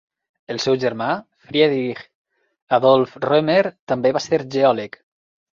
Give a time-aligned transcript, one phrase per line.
[0.53, 1.09] El seu germà,
[1.49, 2.01] Friedrich
[2.79, 3.61] Adolph Roemer,
[3.93, 5.03] també va ser geòleg.